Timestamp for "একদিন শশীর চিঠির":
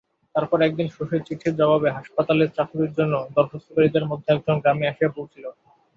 0.61-1.57